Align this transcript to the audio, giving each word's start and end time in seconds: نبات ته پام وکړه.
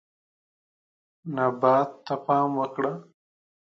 نبات 1.35 1.89
ته 2.05 2.15
پام 2.25 2.49
وکړه. 2.59 2.93